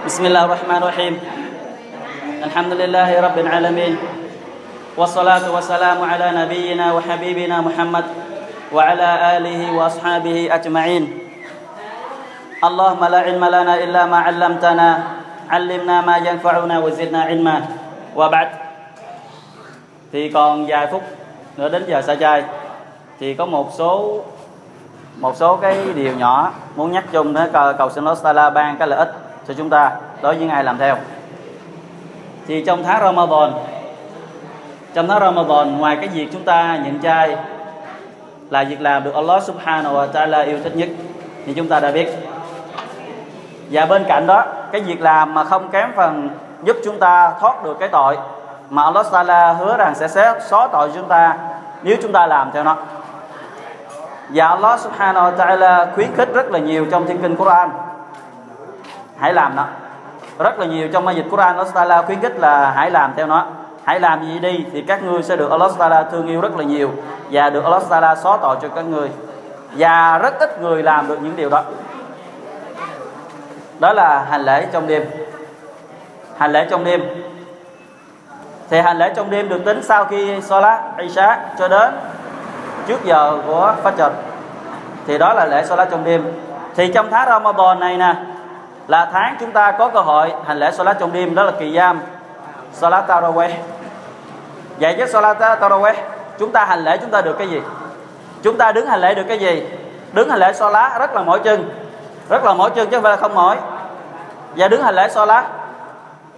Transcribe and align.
بسم 0.00 0.25
الله 0.25 0.45
الرحمن 0.45 0.77
الرحيم 0.77 1.13
الحمد 2.45 2.73
لله 2.73 3.09
رب 3.21 3.37
العالمين 3.37 3.97
والصلاة 4.97 5.45
والسلام 5.49 5.97
على 6.05 6.27
نبينا 6.37 6.93
وحبيبنا 6.93 7.57
محمد 7.61 8.05
وعلى 8.69 9.09
آله 9.37 9.59
وأصحابه 9.73 10.37
أجمعين 10.53 11.03
اللهم 12.63 13.01
لا 13.05 13.19
علم 13.25 13.43
لنا 13.45 13.73
إلا 13.83 14.01
ما 14.05 14.19
علمتنا 14.21 14.89
علمنا 15.49 15.95
ما 16.05 16.15
ينفعنا 16.29 16.75
وزدنا 16.85 17.19
علما 17.25 17.57
وبعد 18.13 18.49
thì 20.13 20.29
còn 20.29 20.65
vài 20.69 20.87
phút 20.87 21.01
nữa 21.57 21.69
đến 21.69 21.83
giờ 21.87 22.01
sa 22.01 22.15
chai 22.15 22.43
thì 23.19 23.33
có 23.33 23.45
một 23.45 23.73
số 23.73 24.21
một 25.17 25.33
số 25.37 25.55
cái 25.57 25.77
điều 25.95 26.13
nhỏ 26.17 26.51
muốn 26.75 26.91
nhắc 26.91 27.03
chung 27.11 27.33
để 27.33 27.49
cầu, 27.53 27.73
cầu 27.77 27.89
xin 27.89 28.05
Allah 28.05 28.23
Taala 28.23 28.49
ban 28.49 28.77
cái 28.77 28.87
lợi 28.87 28.99
ích 28.99 29.29
cho 29.47 29.53
chúng 29.53 29.69
ta 29.69 29.91
đối 30.21 30.35
với 30.35 30.49
ai 30.49 30.63
làm 30.63 30.77
theo. 30.77 30.95
Thì 32.47 32.63
trong 32.65 32.83
tháng 32.83 33.01
Ramadan, 33.01 33.51
trong 34.93 35.07
tháng 35.07 35.19
Ramadan, 35.19 35.77
ngoài 35.77 35.97
cái 36.01 36.07
việc 36.07 36.29
chúng 36.33 36.43
ta 36.43 36.77
nhịn 36.83 37.01
chay 37.01 37.37
là 38.49 38.63
việc 38.63 38.81
làm 38.81 39.03
được 39.03 39.15
Allah 39.15 39.43
Subhanahu 39.43 39.95
wa 39.95 40.07
Taala 40.07 40.41
yêu 40.41 40.59
thích 40.63 40.75
nhất, 40.75 40.89
thì 41.45 41.53
chúng 41.53 41.67
ta 41.67 41.79
đã 41.79 41.91
biết. 41.91 42.07
Và 43.71 43.85
bên 43.85 44.03
cạnh 44.07 44.27
đó, 44.27 44.45
cái 44.71 44.81
việc 44.81 45.01
làm 45.01 45.33
mà 45.33 45.43
không 45.43 45.69
kém 45.69 45.91
phần 45.95 46.29
giúp 46.63 46.77
chúng 46.85 46.99
ta 46.99 47.31
thoát 47.39 47.63
được 47.63 47.79
cái 47.79 47.89
tội 47.89 48.17
mà 48.69 48.83
Allah 48.83 49.05
Taala 49.11 49.53
hứa 49.53 49.77
rằng 49.77 49.95
sẽ 49.95 50.07
xé 50.07 50.33
xóa 50.49 50.67
tội 50.67 50.91
chúng 50.95 51.07
ta 51.07 51.37
nếu 51.83 51.97
chúng 52.01 52.11
ta 52.11 52.27
làm 52.27 52.51
theo 52.53 52.63
nó. 52.63 52.77
Và 54.29 54.47
Allah 54.47 54.79
Subhanahu 54.79 55.31
wa 55.31 55.37
Taala 55.37 55.87
khuyến 55.95 56.15
khích 56.15 56.33
rất 56.33 56.51
là 56.51 56.59
nhiều 56.59 56.85
trong 56.91 57.07
thiên 57.07 57.21
kinh 57.21 57.35
Quran 57.35 57.69
hãy 59.21 59.33
làm 59.33 59.55
nó. 59.55 59.65
Rất 60.39 60.59
là 60.59 60.65
nhiều 60.65 60.89
trong 60.93 61.05
ma 61.05 61.11
dịch 61.11 61.25
Quran, 61.31 61.57
Allah 61.57 61.73
Taala 61.73 62.01
khuyến 62.01 62.21
khích 62.21 62.39
là 62.39 62.71
hãy 62.75 62.91
làm 62.91 63.13
theo 63.15 63.27
nó. 63.27 63.45
Hãy 63.85 63.99
làm 63.99 64.25
gì 64.25 64.39
đi 64.39 64.65
thì 64.73 64.81
các 64.81 65.03
ngươi 65.03 65.23
sẽ 65.23 65.35
được 65.35 65.51
Allah 65.51 65.71
Taala 65.77 66.03
thương 66.03 66.27
yêu 66.27 66.41
rất 66.41 66.57
là 66.57 66.63
nhiều 66.63 66.91
và 67.31 67.49
được 67.49 67.63
Allah 67.63 67.83
Taala 67.89 68.15
xóa 68.15 68.37
tội 68.41 68.55
cho 68.61 68.67
các 68.67 68.85
ngươi. 68.85 69.09
Và 69.71 70.17
rất 70.17 70.39
ít 70.39 70.61
người 70.61 70.83
làm 70.83 71.07
được 71.07 71.21
những 71.21 71.35
điều 71.35 71.49
đó. 71.49 71.63
Đó 73.79 73.93
là 73.93 74.25
hành 74.29 74.41
lễ 74.41 74.67
trong 74.71 74.87
đêm. 74.87 75.05
Hành 76.37 76.51
lễ 76.51 76.67
trong 76.69 76.83
đêm. 76.83 77.01
Thì 78.69 78.79
hành 78.79 78.97
lễ 78.97 79.13
trong 79.15 79.29
đêm 79.29 79.49
được 79.49 79.65
tính 79.65 79.83
sau 79.83 80.05
khi 80.05 80.41
Salat 80.41 80.81
Isha 80.97 81.39
cho 81.59 81.67
đến 81.67 81.93
trước 82.87 83.05
giờ 83.05 83.37
của 83.47 83.75
Fajr. 83.83 84.09
Thì 85.07 85.17
đó 85.17 85.33
là 85.33 85.45
lễ 85.45 85.65
Salat 85.65 85.91
trong 85.91 86.03
đêm. 86.03 86.33
Thì 86.75 86.91
trong 86.93 87.07
tháng 87.11 87.27
Ramadan 87.29 87.79
này 87.79 87.97
nè 87.97 88.15
là 88.91 89.09
tháng 89.13 89.35
chúng 89.39 89.51
ta 89.51 89.71
có 89.71 89.89
cơ 89.89 90.01
hội 90.01 90.33
hành 90.45 90.57
lễ 90.57 90.71
Salat 90.71 90.99
trong 90.99 91.13
đêm, 91.13 91.35
đó 91.35 91.43
là 91.43 91.51
kỳ 91.59 91.75
giam. 91.75 92.01
Salat 92.73 93.07
Taraweh. 93.07 93.49
Vậy 94.79 94.95
chứ 94.97 95.05
Salat 95.05 95.39
Taraweh, 95.39 95.93
chúng 96.39 96.51
ta 96.51 96.65
hành 96.65 96.83
lễ 96.83 96.97
chúng 96.97 97.09
ta 97.09 97.21
được 97.21 97.35
cái 97.37 97.49
gì? 97.49 97.61
Chúng 98.43 98.57
ta 98.57 98.71
đứng 98.71 98.87
hành 98.87 98.99
lễ 98.99 99.13
được 99.13 99.23
cái 99.27 99.39
gì? 99.39 99.67
Đứng 100.13 100.29
hành 100.29 100.39
lễ 100.39 100.53
Salat 100.53 100.99
rất 100.99 101.13
là 101.13 101.21
mỏi 101.21 101.39
chân. 101.43 101.69
Rất 102.29 102.43
là 102.43 102.53
mỏi 102.53 102.69
chân 102.75 102.89
chứ 102.89 102.97
không 102.97 103.03
phải 103.03 103.11
là 103.11 103.17
không 103.17 103.35
mỏi. 103.35 103.57
Và 104.55 104.67
đứng 104.67 104.83
hành 104.83 104.95
lễ 104.95 105.09
Salat 105.09 105.45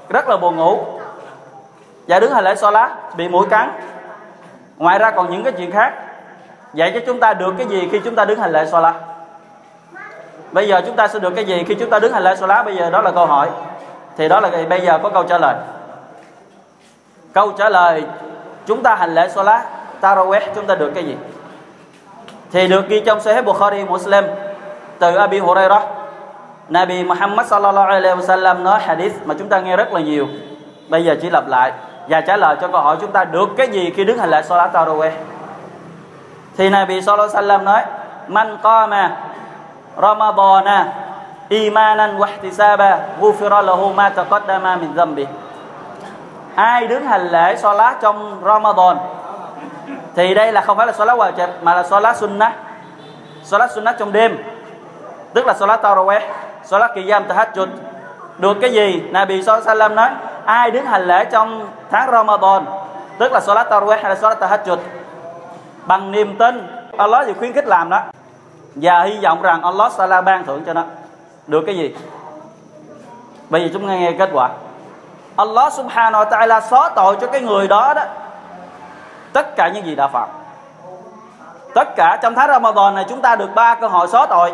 rất 0.10 0.30
là 0.30 0.38
buồn 0.38 0.56
ngủ. 0.56 0.86
Và 2.08 2.20
đứng 2.20 2.34
hành 2.34 2.44
lễ 2.44 2.56
Salat 2.56 2.92
bị 3.18 3.28
mũi 3.28 3.46
cắn. 3.50 3.80
Ngoài 4.78 5.00
ra 5.00 5.12
còn 5.12 5.32
những 5.32 5.44
cái 5.44 5.54
chuyện 5.58 5.72
khác. 5.72 5.94
Vậy 6.74 6.92
chứ 6.94 7.00
chúng 7.06 7.20
ta 7.20 7.34
được 7.34 7.54
cái 7.58 7.68
gì 7.68 7.90
khi 7.92 8.00
chúng 8.00 8.16
ta 8.16 8.26
đứng 8.26 8.40
hành 8.40 8.52
lễ 8.52 8.66
Salat? 8.66 8.96
Bây 10.54 10.68
giờ 10.68 10.82
chúng 10.86 10.96
ta 10.96 11.08
sẽ 11.08 11.20
được 11.20 11.34
cái 11.36 11.46
gì? 11.46 11.64
Khi 11.68 11.76
chúng 11.76 11.90
ta 11.90 12.00
đứng 12.00 12.14
hành 12.14 12.24
lễ 12.24 12.36
Salat, 12.36 12.66
bây 12.66 12.76
giờ 12.76 12.90
đó 12.90 13.02
là 13.02 13.12
câu 13.12 13.26
hỏi. 13.26 13.50
Thì 14.18 14.28
đó 14.28 14.40
là 14.40 14.50
bây 14.70 14.82
giờ 14.82 15.00
có 15.04 15.10
câu 15.10 15.24
trả 15.24 15.38
lời. 15.38 15.56
Câu 17.34 17.52
trả 17.52 17.70
lời, 17.70 18.04
chúng 18.66 18.84
ta 18.84 18.96
hành 18.96 19.16
lễ 19.16 19.30
Salat, 19.30 19.62
Taraweh, 20.02 20.42
chúng 20.56 20.66
ta 20.66 20.76
được 20.76 20.92
cái 20.96 21.04
gì? 21.06 21.18
Thì 22.52 22.68
được 22.68 22.88
ghi 22.88 23.00
trong 23.06 23.22
Sahih 23.22 23.46
Bukhari, 23.46 23.84
Muslim, 23.84 24.24
từ 25.00 25.16
Abi 25.16 25.40
Hurairah. 25.40 25.84
Nabi 26.70 27.04
Muhammad 27.04 27.48
sallallahu 27.48 27.88
alaihi 27.88 28.16
wasallam 28.16 28.64
nói 28.64 28.80
hadith 28.80 29.14
mà 29.26 29.36
chúng 29.40 29.50
ta 29.50 29.60
nghe 29.60 29.78
rất 29.78 29.94
là 29.94 30.00
nhiều. 30.00 30.28
Bây 30.90 31.06
giờ 31.06 31.16
chỉ 31.22 31.30
lặp 31.30 31.48
lại 31.48 31.72
và 32.08 32.22
trả 32.22 32.38
lời 32.38 32.56
cho 32.62 32.68
câu 32.68 32.82
hỏi 32.82 32.98
chúng 33.02 33.12
ta 33.12 33.24
được 33.24 33.50
cái 33.58 33.68
gì 33.68 33.94
khi 33.96 34.04
đứng 34.04 34.18
hành 34.18 34.30
lễ 34.30 34.42
Salat, 34.42 34.74
Taraweh? 34.74 35.12
Thì 36.58 36.70
Nabi 36.70 37.02
sallallahu 37.02 37.30
alaihi 37.30 37.48
wasallam 37.48 37.64
nói, 37.64 37.82
man 38.28 38.58
qama 38.64 39.10
Ramadana, 39.98 40.88
imanan 41.50 42.18
wa 42.18 42.28
ihtisaba, 42.28 43.00
ghufira 43.20 43.62
lahu 43.62 43.94
ma 43.94 44.10
taqaddama 44.10 44.76
min 44.76 44.94
dhanbi. 44.96 45.26
Ai 46.56 46.88
đứng 46.88 47.06
hành 47.06 47.28
lễ 47.28 47.56
Salat 47.56 48.02
trong 48.02 48.42
Ramadan. 48.46 48.98
Thì 50.16 50.34
đây 50.34 50.52
là 50.52 50.62
không 50.62 50.78
phải 50.78 50.88
là 50.88 50.94
Salat 50.94 51.18
wajib, 51.18 51.48
mà 51.62 51.76
là 51.76 51.84
Salat 51.84 52.18
sunnah. 52.18 52.54
Salat 53.44 53.72
sunnah 53.72 53.96
trong 54.00 54.12
đêm. 54.12 54.38
Tức 55.34 55.48
là 55.48 55.54
Salat 55.54 55.82
Taraweh 55.82 56.22
Salat 56.64 56.92
Qiyam 56.96 57.28
Tahajjud. 57.28 57.68
Được 58.38 58.58
cái 58.62 58.72
gì? 58.72 59.04
Nabi 59.12 59.44
sallallahu 59.44 59.96
nói, 59.96 60.10
ai 60.46 60.72
đứng 60.72 60.86
hành 60.86 61.08
lễ 61.08 61.26
trong 61.26 61.70
tháng 61.92 62.12
Ramadan, 62.12 62.66
tức 63.18 63.32
là 63.32 63.40
Salat 63.40 63.70
Taraweh 63.70 63.98
hay 64.02 64.10
là 64.10 64.16
Salat 64.16 64.40
Tahajjud? 64.40 64.78
Bằng 65.86 66.12
niềm 66.12 66.38
tin, 66.38 66.68
Allah 66.98 67.24
thì 67.28 67.34
khuyến 67.34 67.54
khích 67.54 67.68
làm 67.68 67.90
đó 67.90 68.02
và 68.76 69.04
hy 69.04 69.20
vọng 69.24 69.42
rằng 69.42 69.64
Allah 69.64 69.92
Sala 69.92 70.22
ban 70.22 70.46
thưởng 70.46 70.64
cho 70.66 70.74
nó. 70.74 70.84
Được 71.48 71.64
cái 71.66 71.78
gì? 71.78 71.96
Bây 73.50 73.62
giờ 73.62 73.70
chúng 73.74 73.88
nghe 73.88 73.98
nghe 73.98 74.12
kết 74.12 74.30
quả. 74.34 74.50
Allah 75.36 75.74
Subhanahu 75.74 76.24
wa 76.24 76.30
Ta'ala 76.30 76.62
xóa 76.62 76.90
tội 76.90 77.18
cho 77.22 77.28
cái 77.28 77.42
người 77.42 77.68
đó 77.68 77.94
đó. 77.94 78.04
Tất 79.34 79.56
cả 79.56 79.70
những 79.74 79.86
gì 79.86 79.96
đã 79.96 80.08
phạm. 80.08 80.30
Tất 81.76 81.96
cả 81.96 82.18
trong 82.22 82.36
tháng 82.36 82.50
Ramadan 82.50 82.96
này 82.96 83.06
chúng 83.10 83.22
ta 83.22 83.36
được 83.36 83.50
ba 83.56 83.76
cơ 83.76 83.88
hội 83.88 84.08
xóa 84.08 84.26
tội. 84.26 84.54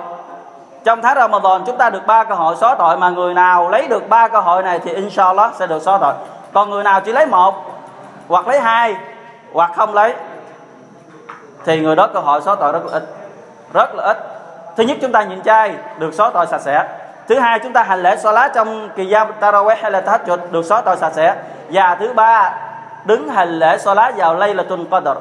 Trong 0.84 1.02
tháng 1.02 1.16
Ramadan 1.16 1.64
chúng 1.66 1.78
ta 1.78 1.90
được 1.90 2.06
ba 2.08 2.24
cơ 2.24 2.36
hội 2.36 2.56
xóa 2.56 2.76
tội 2.76 2.98
mà 2.98 3.10
người 3.10 3.34
nào 3.34 3.70
lấy 3.70 3.88
được 3.88 4.10
ba 4.10 4.28
cơ 4.28 4.40
hội 4.40 4.64
này 4.64 4.80
thì 4.80 4.94
inshallah 4.94 5.56
sẽ 5.56 5.68
được 5.68 5.82
xóa 5.82 5.98
tội. 5.98 6.14
Còn 6.54 6.70
người 6.70 6.84
nào 6.84 7.02
chỉ 7.02 7.12
lấy 7.12 7.26
một, 7.26 7.56
hoặc 8.28 8.48
lấy 8.48 8.60
hai, 8.60 8.96
hoặc 9.54 9.72
không 9.76 9.94
lấy, 9.94 10.14
thì 11.66 11.80
người 11.80 11.96
đó 11.96 12.08
cơ 12.14 12.20
hội 12.20 12.42
xóa 12.42 12.56
tội 12.56 12.72
rất 12.72 12.86
là 12.86 12.92
ít 12.92 13.19
rất 13.74 13.96
là 13.96 14.04
ít. 14.04 14.18
Thứ 14.78 14.84
nhất 14.84 14.98
chúng 15.02 15.12
ta 15.12 15.24
nhịn 15.24 15.42
chay, 15.42 15.76
được 15.98 16.14
xóa 16.14 16.30
tội 16.34 16.48
sạch 16.48 16.62
sẽ. 16.62 16.88
Thứ 17.28 17.40
hai 17.40 17.60
chúng 17.60 17.74
ta 17.74 17.84
hành 17.84 18.04
lễ 18.04 18.16
salat 18.16 18.52
trong 18.54 18.90
kỳ 18.96 19.06
gia 19.06 19.26
taraweh 19.40 19.76
hay 19.82 19.92
là 19.92 20.02
tahajjud, 20.02 20.38
được 20.52 20.66
xóa 20.66 20.82
tội 20.82 20.98
sạch 20.98 21.14
sẽ. 21.16 21.36
Và 21.70 21.96
thứ 21.96 22.14
ba, 22.14 22.54
đứng 23.06 23.30
hành 23.30 23.50
lễ 23.50 23.78
salat 23.78 24.16
vào 24.18 24.36
lay 24.36 24.54
là 24.54 24.64
tuần 24.70 24.86
qadr. 24.90 25.18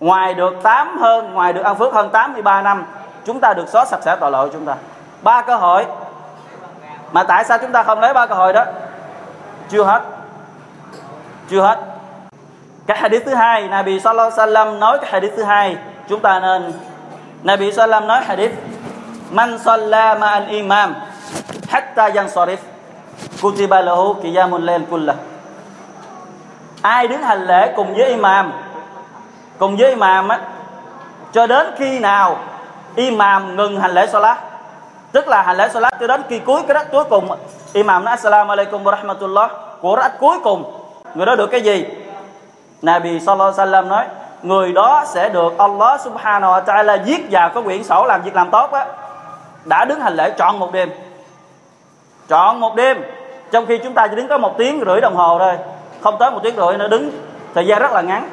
Ngoài 0.00 0.34
được 0.34 0.54
8 0.62 0.98
hơn, 0.98 1.34
ngoài 1.34 1.52
được 1.52 1.62
ăn 1.62 1.76
phước 1.76 1.92
hơn 1.92 2.10
83 2.10 2.62
năm, 2.62 2.86
chúng 3.24 3.40
ta 3.40 3.54
được 3.54 3.68
xóa 3.68 3.84
sạch 3.84 4.00
sẽ 4.02 4.16
tội 4.20 4.30
lỗi 4.30 4.46
của 4.46 4.52
chúng 4.52 4.66
ta. 4.66 4.74
Ba 5.22 5.42
cơ 5.42 5.56
hội. 5.56 5.86
Mà 7.12 7.22
tại 7.22 7.44
sao 7.44 7.58
chúng 7.58 7.72
ta 7.72 7.82
không 7.82 8.00
lấy 8.00 8.14
ba 8.14 8.26
cơ 8.26 8.34
hội 8.34 8.52
đó? 8.52 8.64
Chưa 9.68 9.84
hết. 9.84 10.02
Chưa 11.50 11.60
hết. 11.60 11.78
Cái 12.86 12.96
hadith 12.96 13.26
thứ 13.26 13.34
hai, 13.34 13.68
Nabi 13.68 14.00
sallallahu 14.00 14.30
alaihi 14.30 14.54
wasallam 14.54 14.78
nói 14.78 14.98
cái 14.98 15.10
hadith 15.10 15.36
thứ 15.36 15.42
hai, 15.42 15.76
chúng 16.08 16.20
ta 16.20 16.40
nên 16.40 16.72
Nabi 17.42 17.72
Sallam 17.72 18.06
nói 18.06 18.20
hadith, 18.24 18.52
man 19.30 19.58
salla 19.58 20.18
ma'al 20.18 20.48
imam 20.48 20.94
hatta 21.68 22.08
yansarif, 22.10 22.58
kutiba 23.42 23.80
lahu 23.82 24.14
qiyamul 24.22 24.64
layl 24.64 24.82
kullah. 24.90 25.16
Ai 26.82 27.08
đứng 27.08 27.22
hành 27.22 27.46
lễ 27.46 27.72
cùng 27.76 27.94
với 27.94 28.06
imam, 28.06 28.52
cùng 29.58 29.76
với 29.76 29.90
imam 29.90 30.28
á, 30.28 30.40
cho 31.32 31.46
đến 31.46 31.66
khi 31.78 31.98
nào 31.98 32.36
imam 32.96 33.56
ngừng 33.56 33.80
hành 33.80 33.90
lễ 33.90 34.06
salat, 34.06 34.38
tức 35.12 35.28
là 35.28 35.42
hành 35.42 35.56
lễ 35.56 35.68
salat 35.68 35.92
cho 36.00 36.06
đến 36.06 36.22
kỳ 36.28 36.38
cuối 36.38 36.62
cái 36.68 36.74
đất 36.74 36.86
cuối 36.92 37.04
cùng, 37.04 37.28
imam 37.72 38.04
nói, 38.04 38.10
assalamu 38.10 38.50
alaikum 38.50 38.84
wa 38.84 38.90
rahmatullah. 38.90 39.50
Của 39.80 39.96
đất 39.96 40.12
cuối 40.20 40.38
cùng, 40.44 40.64
người 41.14 41.26
đó 41.26 41.36
được 41.36 41.46
cái 41.46 41.60
gì? 41.60 41.86
Nabi 42.82 43.20
sallallahu 43.20 43.52
alaihi 43.52 43.72
wasallam 43.72 43.88
nói 43.88 44.04
người 44.42 44.72
đó 44.72 45.04
sẽ 45.06 45.28
được 45.28 45.58
Allah 45.58 46.00
subhanahu 46.00 46.52
wa 46.52 46.64
ta'ala 46.64 47.04
viết 47.04 47.26
vào 47.30 47.50
cái 47.54 47.62
quyển 47.62 47.84
sổ 47.84 48.04
làm 48.06 48.22
việc 48.22 48.36
làm 48.36 48.50
tốt 48.50 48.72
á. 48.72 48.86
Đã 49.64 49.84
đứng 49.84 50.00
hành 50.00 50.14
lễ 50.14 50.32
trọn 50.38 50.58
một 50.58 50.72
đêm. 50.72 50.90
Trọn 52.28 52.60
một 52.60 52.76
đêm. 52.76 53.02
Trong 53.50 53.66
khi 53.66 53.78
chúng 53.78 53.94
ta 53.94 54.06
chỉ 54.06 54.16
đứng 54.16 54.28
có 54.28 54.38
một 54.38 54.58
tiếng 54.58 54.82
rưỡi 54.86 55.00
đồng 55.00 55.16
hồ 55.16 55.38
thôi. 55.38 55.56
Không 56.02 56.16
tới 56.18 56.30
một 56.30 56.40
tiếng 56.42 56.56
rưỡi 56.56 56.76
nữa, 56.76 56.88
đứng 56.88 57.10
thời 57.54 57.66
gian 57.66 57.78
rất 57.78 57.92
là 57.92 58.00
ngắn. 58.00 58.28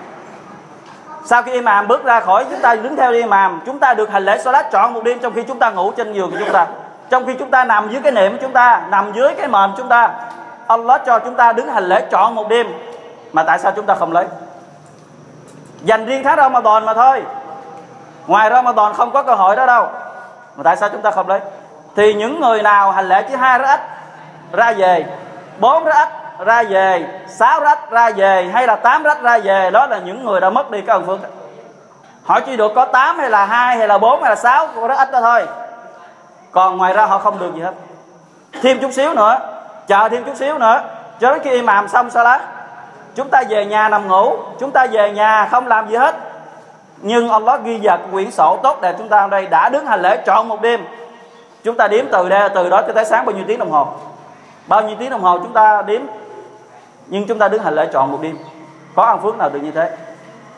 Sau 1.25 1.42
khi 1.42 1.52
imam 1.52 1.88
bước 1.88 2.04
ra 2.04 2.19
khỏi, 2.19 2.46
chúng 2.52 2.60
ta 2.60 2.75
đứng 2.75 2.96
theo 2.96 3.12
imam. 3.12 3.62
Chúng 3.66 3.80
ta 3.80 3.94
được 3.94 4.12
hành 4.12 4.25
lễ 4.25 4.38
salat 4.38 4.66
trọn 4.72 4.94
một 4.94 5.04
đêm 5.04 5.19
trong 5.19 5.34
khi 5.34 5.44
chúng 5.44 5.60
ta 5.60 5.69
ngủ 5.69 5.92
trên 5.92 6.13
giường 6.13 6.31
của 6.31 6.38
chúng 6.40 6.52
ta. 6.52 6.68
Trong 7.10 7.25
khi 7.25 7.34
chúng 7.34 7.52
ta 7.52 7.63
nằm 7.63 7.90
dưới 7.92 8.02
cái 8.02 8.12
nệm 8.12 8.31
của 8.31 8.38
chúng 8.42 8.52
ta, 8.52 8.81
nằm 8.90 9.13
dưới 9.13 9.34
cái 9.36 9.48
mền 9.48 9.72
chúng 9.78 9.88
ta, 9.88 10.10
Allah 10.68 11.02
cho 11.06 11.19
chúng 11.19 11.36
ta 11.36 11.54
đứng 11.54 11.68
hành 11.68 11.84
lễ 11.84 12.07
trọn 12.12 12.36
một 12.36 12.50
đêm. 12.50 12.68
Mà 13.34 13.44
tại 13.44 13.60
sao 13.60 13.72
chúng 13.75 13.86
ta 13.86 13.96
không 13.96 14.12
lấy? 14.12 14.25
Dành 15.86 16.06
riêng 16.06 16.24
tháng 16.24 16.38
Ramadan 16.38 16.86
mà 16.86 16.94
thôi. 16.94 17.24
Ngoài 18.28 18.50
Ramadan 18.50 18.94
không 18.94 19.12
có 19.12 19.24
cơ 19.24 19.36
hội 19.36 19.56
đó 19.56 19.66
đâu. 19.66 19.88
Mà 20.56 20.64
tại 20.64 20.78
sao 20.78 20.90
chúng 20.90 21.02
ta 21.02 21.12
không 21.12 21.28
lấy? 21.28 21.40
Thì 21.96 22.14
những 22.14 22.40
người 22.40 22.62
nào 22.62 22.92
hành 22.92 23.10
lễ 23.10 23.24
chỉ 23.30 23.36
hai 23.36 23.60
ít 23.60 23.80
ra 24.52 24.74
về, 24.78 25.06
bốn 25.60 25.84
rách 25.84 26.10
ra 26.40 26.64
về, 26.64 27.06
sáu 27.28 27.60
rách 27.60 27.92
ra 27.92 28.12
về, 28.16 28.50
hay 28.54 28.68
là 28.68 28.76
tám 28.76 29.04
rách 29.04 29.22
ra 29.22 29.38
về, 29.38 29.72
đó 29.72 29.88
là 29.88 29.98
những 29.98 30.26
người 30.26 30.40
đã 30.40 30.50
mất 30.50 30.72
đi 30.72 30.82
cái 30.82 30.94
ân 30.94 31.06
phước. 31.06 31.20
Họ 32.24 32.40
chỉ 32.40 32.58
được 32.58 32.72
có 32.76 32.86
8 32.86 33.20
hay 33.20 33.30
là 33.30 33.46
hai 33.46 33.78
hay 33.78 33.88
là 33.88 33.98
bốn 33.98 34.22
hay 34.22 34.30
là 34.30 34.36
sáu 34.36 34.68
của 34.76 34.88
rất 34.88 34.98
ít 34.98 35.12
đó 35.12 35.22
thôi. 35.22 35.48
Còn 36.52 36.78
ngoài 36.78 36.94
ra 36.94 37.06
họ 37.06 37.18
không 37.18 37.40
được 37.40 37.56
gì 37.56 37.62
hết. 37.62 37.74
Thêm 38.62 38.80
chút 38.81 38.92
xíu 38.92 39.14
nữa, 39.14 39.38
chờ 39.88 40.10
thêm 40.10 40.24
chút 40.24 40.36
xíu 40.36 40.58
nữa. 40.58 40.81
Cho 41.20 41.31
đến 41.31 41.42
khi 41.44 41.52
imam 41.52 41.88
xong 41.88 42.10
sau 42.10 42.24
đó 42.24 42.38
chúng 43.16 43.30
ta 43.30 43.44
về 43.50 43.66
nhà 43.66 43.90
nằm 43.90 44.08
ngủ, 44.08 44.36
chúng 44.60 44.72
ta 44.72 44.88
về 44.92 45.12
nhà 45.12 45.48
không 45.52 45.68
làm 45.68 45.90
gì 45.90 45.96
hết. 45.96 46.16
Nhưng 46.98 47.30
Allah 47.30 47.64
ghi 47.64 47.80
vào 47.84 47.98
quyển 48.12 48.32
sổ 48.32 48.60
tốt 48.64 48.82
đẹp 48.82 48.96
chúng 48.98 49.10
ta 49.10 49.20
ở 49.20 49.28
đây 49.28 49.46
đã 49.46 49.70
đứng 49.70 49.86
hành 49.86 50.02
lễ 50.02 50.24
trọn 50.26 50.48
một 50.48 50.62
đêm. 50.62 50.86
Chúng 51.64 51.78
ta 51.78 51.88
đếm 51.88 52.06
từ 52.12 52.30
đây, 52.30 52.50
từ 52.50 52.70
đó 52.70 52.82
cho 52.88 52.94
tới 52.94 53.06
sáng 53.06 53.26
bao 53.26 53.36
nhiêu 53.36 53.44
tiếng 53.48 53.60
đồng 53.60 53.72
hồ. 53.72 53.88
Bao 54.68 54.82
nhiêu 54.82 54.96
tiếng 55.00 55.10
đồng 55.10 55.22
hồ 55.22 55.40
chúng 55.40 55.54
ta 55.54 55.82
đếm, 55.82 56.02
nhưng 57.08 57.28
chúng 57.28 57.40
ta 57.40 57.48
đứng 57.48 57.64
hành 57.64 57.76
lễ 57.76 57.88
trọn 57.94 58.12
một 58.12 58.20
đêm. 58.22 58.38
Có 58.96 59.04
ăn 59.04 59.22
phước 59.22 59.38
nào 59.38 59.50
được 59.50 59.60
như 59.64 59.72
thế? 59.72 59.92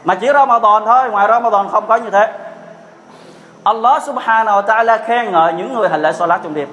Mà 0.04 0.16
chỉ 0.16 0.28
Ramadan 0.34 0.86
thôi, 0.86 1.10
ngoài 1.10 1.28
Ramadan 1.30 1.68
không 1.72 1.88
có 1.88 1.96
như 1.96 2.10
thế. 2.10 2.34
Allah 3.64 4.04
subhanahu 4.04 4.62
wa 4.62 4.66
ta'ala 4.66 4.98
khen 5.06 5.32
ngợi 5.32 5.54
những 5.54 5.74
người 5.74 5.90
hành 5.90 6.02
lễ 6.02 6.14
salat 6.14 6.40
trong 6.44 6.54
đêm. 6.54 6.68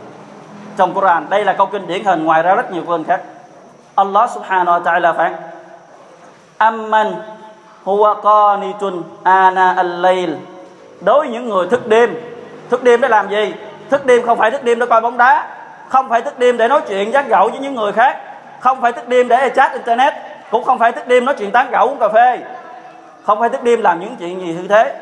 Trong 0.77 0.95
Quran, 0.95 1.27
đây 1.31 1.45
là 1.45 1.53
câu 1.53 1.67
kinh 1.67 1.87
điển 1.87 2.05
hình, 2.05 2.25
ngoài 2.25 2.43
ra 2.43 2.55
rất 2.55 2.71
nhiều 2.71 2.83
câu 2.87 2.99
khác. 3.07 3.21
Allah 3.95 4.31
subhanahu 4.31 4.79
wa 4.79 4.83
ta'ala 4.83 5.15
phán 5.15 5.37
amman 6.59 7.15
huwa 7.85 8.15
qanitun 8.23 9.03
ana 9.23 9.75
al-layl. 9.75 10.35
Đối 11.01 11.19
với 11.19 11.29
những 11.29 11.49
người 11.49 11.67
thức 11.67 11.87
đêm 11.87 12.15
thức 12.71 12.83
đêm 12.83 13.01
để 13.01 13.09
làm 13.09 13.31
gì? 13.31 13.55
Thức 13.91 14.07
đêm 14.07 14.27
không 14.27 14.39
phải 14.39 14.51
thức 14.51 14.65
đêm 14.65 14.79
để 14.79 14.87
coi 14.87 15.01
bóng 15.01 15.19
đá 15.19 15.49
không 15.89 16.09
phải 16.09 16.21
thức 16.21 16.39
đêm 16.39 16.57
để 16.57 16.69
nói 16.69 16.81
chuyện 16.89 17.13
giác 17.13 17.29
gẫu 17.29 17.49
với 17.49 17.59
những 17.59 17.75
người 17.75 17.93
khác 17.93 18.17
không 18.61 18.81
phải 18.81 18.93
thức 18.93 19.09
đêm 19.09 19.29
để 19.29 19.51
chat 19.57 19.73
internet 19.73 20.15
cũng 20.51 20.65
không 20.65 20.79
phải 20.79 20.93
thức 20.93 21.09
đêm 21.09 21.25
nói 21.25 21.35
chuyện 21.39 21.51
tán 21.53 21.71
gẫu 21.71 21.89
uống 21.89 21.99
cà 21.99 22.09
phê. 22.09 22.39
Không 23.25 23.41
phải 23.41 23.49
thức 23.49 23.63
đêm 23.63 23.83
làm 23.83 24.01
những 24.01 24.17
chuyện 24.17 24.41
gì 24.41 24.53
như 24.53 24.69
thế. 24.69 24.95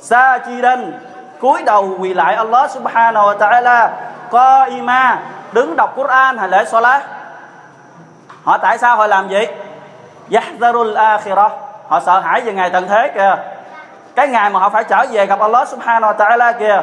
Sa 0.00 0.38
chi 0.38 0.60
đen, 0.60 0.92
cúi 1.40 1.62
đầu 1.62 1.96
quỳ 2.00 2.14
lại 2.14 2.34
Allah 2.34 2.70
subhanahu 2.70 3.26
wa 3.26 3.38
ta'ala 3.38 3.88
co 4.30 4.64
ima 4.64 5.18
đứng 5.52 5.76
đọc 5.76 5.96
Quran 5.96 6.38
hay 6.38 6.48
lễ 6.48 6.64
salat. 6.64 7.02
Họ 8.44 8.58
tại 8.58 8.78
sao 8.78 8.96
họ 8.96 9.06
làm 9.06 9.28
vậy? 9.28 9.48
Yahzarul 10.30 10.94
akhirah. 10.94 11.52
Họ 11.88 12.00
sợ 12.00 12.20
hãi 12.20 12.40
về 12.40 12.52
ngày 12.52 12.70
tận 12.70 12.88
thế 12.88 13.12
kìa. 13.14 13.36
Cái 14.14 14.28
ngày 14.28 14.50
mà 14.50 14.60
họ 14.60 14.68
phải 14.68 14.84
trở 14.84 15.04
về 15.10 15.26
gặp 15.26 15.40
Allah 15.40 15.68
subhanahu 15.68 16.12
wa 16.12 16.16
ta'ala 16.16 16.52
kìa. 16.58 16.82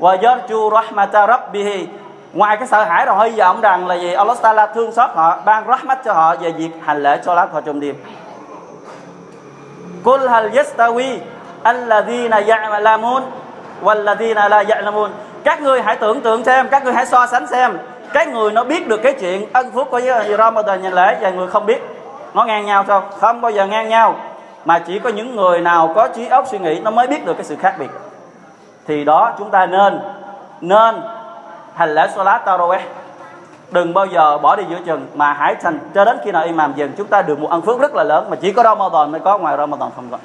Wa 0.00 0.18
yarju 0.20 0.70
rahmata 0.70 1.26
rabbihi. 1.26 1.88
Ngoài 2.32 2.56
cái 2.56 2.68
sợ 2.68 2.84
hãi 2.84 3.06
rồi 3.06 3.16
họ 3.16 3.24
hy 3.24 3.30
vọng 3.30 3.60
rằng 3.60 3.86
là 3.86 3.94
gì? 3.94 4.12
Allah 4.12 4.36
ta'ala 4.42 4.66
thương 4.74 4.92
xót 4.92 5.10
họ, 5.14 5.38
ban 5.44 5.66
rahmat 5.66 5.98
cho 6.04 6.12
họ 6.12 6.36
về 6.36 6.52
việc 6.52 6.70
hành 6.84 7.02
lễ 7.02 7.18
cho 7.24 7.34
lá 7.34 7.46
họ 7.52 7.60
trong 7.60 7.80
đêm 7.80 7.94
Kul 10.04 10.28
hal 10.28 10.50
yastawi 10.50 11.18
alladhina 11.62 12.40
ya'lamun 12.40 13.22
walladhina 13.82 14.48
la 14.48 14.62
ya'lamun. 14.62 15.08
Các 15.44 15.62
người 15.62 15.82
hãy 15.82 15.96
tưởng 15.96 16.20
tượng 16.20 16.44
xem, 16.44 16.68
các 16.68 16.84
người 16.84 16.92
hãy 16.92 17.06
so 17.06 17.26
sánh 17.26 17.46
xem. 17.46 17.78
Cái 18.12 18.26
người 18.26 18.50
nó 18.50 18.64
biết 18.64 18.88
được 18.88 19.00
cái 19.02 19.12
chuyện 19.12 19.52
ân 19.52 19.70
phúc 19.72 19.88
của 19.90 20.00
Ramadan 20.38 20.82
nhà 20.82 20.90
lễ 20.90 21.16
và 21.20 21.30
người 21.30 21.48
không 21.48 21.66
biết 21.66 21.99
nó 22.34 22.44
ngang 22.44 22.66
nhau 22.66 22.84
sao? 22.88 23.02
Không 23.20 23.40
bao 23.40 23.50
giờ 23.50 23.66
ngang 23.66 23.88
nhau. 23.88 24.14
Mà 24.64 24.78
chỉ 24.78 24.98
có 24.98 25.10
những 25.10 25.36
người 25.36 25.60
nào 25.60 25.92
có 25.94 26.08
trí 26.08 26.26
óc 26.26 26.44
suy 26.50 26.58
nghĩ, 26.58 26.80
nó 26.80 26.90
mới 26.90 27.06
biết 27.06 27.26
được 27.26 27.34
cái 27.34 27.44
sự 27.44 27.56
khác 27.56 27.74
biệt. 27.78 27.90
Thì 28.86 29.04
đó, 29.04 29.32
chúng 29.38 29.50
ta 29.50 29.66
nên 29.66 30.00
nên 30.60 31.02
hành 31.74 31.94
lễ 31.94 32.08
salat 32.16 32.44
taraweh. 32.44 32.80
Đừng 33.70 33.94
bao 33.94 34.06
giờ 34.06 34.38
bỏ 34.38 34.56
đi 34.56 34.64
giữa 34.70 34.78
chừng, 34.86 35.06
mà 35.14 35.32
hãy 35.32 35.54
thành, 35.54 35.78
cho 35.94 36.04
đến 36.04 36.18
khi 36.24 36.30
nào 36.30 36.44
imam 36.44 36.72
dừng, 36.76 36.92
chúng 36.96 37.06
ta 37.06 37.22
được 37.22 37.40
một 37.40 37.50
ân 37.50 37.62
phước 37.62 37.80
rất 37.80 37.94
là 37.94 38.04
lớn. 38.04 38.30
Mà 38.30 38.36
chỉ 38.40 38.52
có 38.52 38.62
Ramadan 38.62 39.12
mới 39.12 39.20
có, 39.20 39.38
ngoài 39.38 39.56
Ramadan 39.56 39.88
không 39.96 40.08
có. 40.10 40.18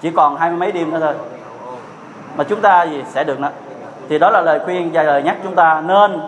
Chỉ 0.00 0.10
còn 0.10 0.36
hai 0.36 0.50
mươi 0.50 0.58
mấy 0.58 0.72
đêm 0.72 0.90
nữa 0.90 0.98
thôi. 1.00 1.14
Mà 2.36 2.44
chúng 2.44 2.60
ta 2.60 2.82
gì? 2.82 3.04
Sẽ 3.12 3.24
được 3.24 3.40
nữa. 3.40 3.50
Thì 4.08 4.18
đó 4.18 4.30
là 4.30 4.40
lời 4.40 4.60
khuyên, 4.64 4.90
và 4.92 5.02
lời 5.02 5.22
nhắc 5.22 5.36
chúng 5.44 5.54
ta 5.54 5.82
nên 5.86 6.20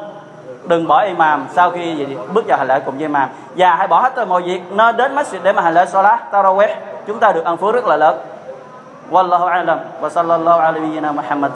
đừng 0.69 0.89
bỏ 0.89 1.05
imam. 1.05 1.47
Sau 1.53 1.71
khi 1.71 1.97
gì, 1.97 2.17
bước 2.33 2.45
vào 2.49 2.59
hành 2.59 2.69
lễ 2.69 2.81
cùng 2.85 2.95
với 2.95 3.03
imam. 3.03 3.29
Và 3.57 3.75
hãy 3.75 3.89
bỏ 3.89 4.01
hết 4.01 4.29
mọi 4.29 4.43
việc 4.43 4.63
nó 4.73 4.93
đến 4.93 5.15
masjid 5.15 5.39
để 5.43 5.53
mà 5.53 5.63
hành 5.63 5.75
lễ 5.75 5.87
salat 5.87 6.33
tarawih. 6.33 6.69
Chúng 7.07 7.19
ta 7.19 7.33
được 7.33 7.45
ăn 7.45 7.57
phước 7.57 7.75
rất 7.75 7.85
là 7.85 7.97
lớn. 7.97 8.19
Wallahu 9.11 9.47
alam. 9.47 9.79
Wa 10.01 10.09
sallallahu 10.09 10.61
alaihi 10.61 10.87
wa 10.87 10.95
sallam 10.95 11.17
Muhammad. 11.17 11.53